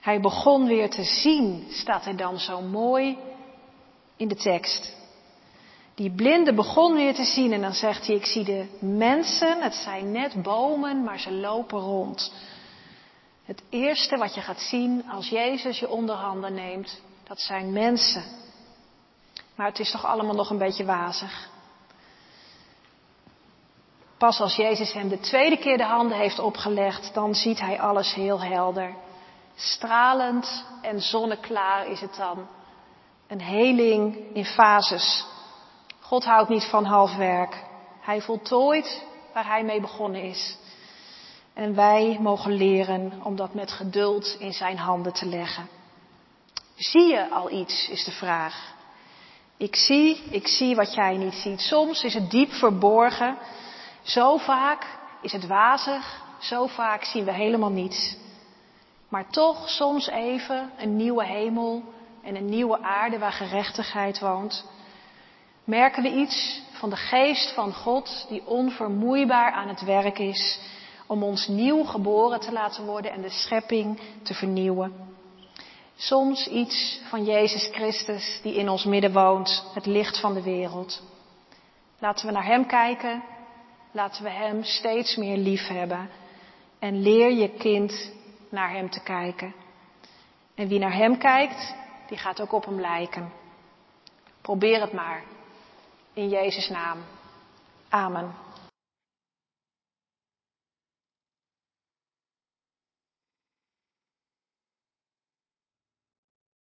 Hij 0.00 0.20
begon 0.20 0.66
weer 0.66 0.90
te 0.90 1.04
zien, 1.04 1.66
staat 1.70 2.06
er 2.06 2.16
dan 2.16 2.38
zo 2.38 2.60
mooi 2.60 3.18
in 4.16 4.28
de 4.28 4.34
tekst. 4.34 4.96
Die 5.94 6.10
blinde 6.10 6.54
begon 6.54 6.94
weer 6.94 7.14
te 7.14 7.24
zien 7.24 7.52
en 7.52 7.60
dan 7.60 7.74
zegt 7.74 8.06
hij, 8.06 8.16
ik 8.16 8.26
zie 8.26 8.44
de 8.44 8.66
mensen, 8.80 9.62
het 9.62 9.74
zijn 9.74 10.12
net 10.12 10.42
bomen, 10.42 11.04
maar 11.04 11.18
ze 11.18 11.32
lopen 11.32 11.78
rond. 11.78 12.32
Het 13.44 13.62
eerste 13.68 14.16
wat 14.16 14.34
je 14.34 14.40
gaat 14.40 14.60
zien 14.60 15.10
als 15.10 15.28
Jezus 15.28 15.78
je 15.78 15.88
onderhanden 15.88 16.54
neemt, 16.54 17.00
dat 17.24 17.40
zijn 17.40 17.72
mensen. 17.72 18.24
Maar 19.60 19.68
het 19.68 19.78
is 19.78 19.90
toch 19.90 20.06
allemaal 20.06 20.34
nog 20.34 20.50
een 20.50 20.58
beetje 20.58 20.84
wazig. 20.84 21.48
Pas 24.18 24.40
als 24.40 24.56
Jezus 24.56 24.92
hem 24.92 25.08
de 25.08 25.20
tweede 25.20 25.56
keer 25.56 25.76
de 25.76 25.84
handen 25.84 26.18
heeft 26.18 26.38
opgelegd, 26.38 27.14
dan 27.14 27.34
ziet 27.34 27.60
hij 27.60 27.80
alles 27.80 28.14
heel 28.14 28.40
helder. 28.40 28.94
Stralend 29.54 30.64
en 30.82 31.00
zonneklaar 31.00 31.86
is 31.86 32.00
het 32.00 32.16
dan. 32.16 32.46
Een 33.28 33.40
heling 33.40 34.34
in 34.34 34.44
fases. 34.44 35.24
God 36.00 36.24
houdt 36.24 36.48
niet 36.48 36.64
van 36.64 36.84
half 36.84 37.16
werk. 37.16 37.64
Hij 38.00 38.20
voltooit 38.20 39.04
waar 39.34 39.46
hij 39.46 39.64
mee 39.64 39.80
begonnen 39.80 40.22
is. 40.22 40.56
En 41.54 41.74
wij 41.74 42.18
mogen 42.20 42.52
leren 42.52 43.20
om 43.22 43.36
dat 43.36 43.54
met 43.54 43.72
geduld 43.72 44.36
in 44.38 44.52
zijn 44.52 44.78
handen 44.78 45.12
te 45.12 45.26
leggen. 45.26 45.68
Zie 46.76 47.08
je 47.08 47.30
al 47.30 47.50
iets, 47.50 47.88
is 47.88 48.04
de 48.04 48.12
vraag. 48.12 48.78
Ik 49.60 49.76
zie, 49.76 50.22
ik 50.30 50.46
zie 50.46 50.76
wat 50.76 50.94
jij 50.94 51.16
niet 51.16 51.34
ziet. 51.34 51.60
Soms 51.60 52.04
is 52.04 52.14
het 52.14 52.30
diep 52.30 52.52
verborgen. 52.52 53.36
Zo 54.02 54.36
vaak 54.36 54.86
is 55.22 55.32
het 55.32 55.46
wazig. 55.46 56.22
Zo 56.38 56.66
vaak 56.66 57.04
zien 57.04 57.24
we 57.24 57.32
helemaal 57.32 57.70
niets. 57.70 58.16
Maar 59.08 59.30
toch 59.30 59.68
soms 59.68 60.08
even 60.08 60.70
een 60.78 60.96
nieuwe 60.96 61.24
hemel 61.24 61.82
en 62.22 62.36
een 62.36 62.48
nieuwe 62.48 62.82
aarde 62.82 63.18
waar 63.18 63.32
gerechtigheid 63.32 64.20
woont 64.20 64.64
merken 65.64 66.02
we 66.02 66.08
iets 66.08 66.62
van 66.72 66.90
de 66.90 66.96
geest 66.96 67.52
van 67.52 67.74
God 67.74 68.26
die 68.28 68.46
onvermoeibaar 68.46 69.52
aan 69.52 69.68
het 69.68 69.84
werk 69.84 70.18
is 70.18 70.60
om 71.06 71.22
ons 71.22 71.48
nieuw 71.48 71.84
geboren 71.84 72.40
te 72.40 72.52
laten 72.52 72.84
worden 72.84 73.12
en 73.12 73.22
de 73.22 73.30
schepping 73.30 74.00
te 74.22 74.34
vernieuwen. 74.34 75.09
Soms 76.00 76.46
iets 76.46 77.00
van 77.08 77.24
Jezus 77.24 77.68
Christus 77.72 78.40
die 78.42 78.54
in 78.54 78.68
ons 78.68 78.84
midden 78.84 79.12
woont, 79.12 79.64
het 79.74 79.86
licht 79.86 80.20
van 80.20 80.34
de 80.34 80.42
wereld. 80.42 81.02
Laten 81.98 82.26
we 82.26 82.32
naar 82.32 82.44
Hem 82.44 82.66
kijken, 82.66 83.22
laten 83.90 84.22
we 84.22 84.30
Hem 84.30 84.64
steeds 84.64 85.16
meer 85.16 85.36
lief 85.36 85.66
hebben 85.68 86.10
en 86.78 87.02
leer 87.02 87.32
je 87.32 87.48
kind 87.48 88.12
naar 88.48 88.70
Hem 88.70 88.90
te 88.90 89.02
kijken. 89.02 89.54
En 90.54 90.68
wie 90.68 90.78
naar 90.78 90.94
Hem 90.94 91.18
kijkt, 91.18 91.74
die 92.08 92.18
gaat 92.18 92.40
ook 92.40 92.52
op 92.52 92.64
Hem 92.64 92.80
lijken. 92.80 93.32
Probeer 94.40 94.80
het 94.80 94.92
maar. 94.92 95.22
In 96.12 96.28
Jezus' 96.28 96.68
naam. 96.68 96.98
Amen. 97.88 98.34